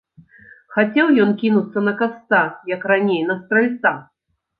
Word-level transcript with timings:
Хацеў 0.77 1.11
ён 1.25 1.33
кінуцца 1.41 1.83
на 1.87 1.93
касца, 1.99 2.39
як 2.71 2.81
раней 2.93 3.21
на 3.29 3.37
стральца. 3.43 3.93